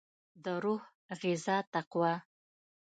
[0.45, 0.83] دروح
[1.21, 2.13] غذا تقوا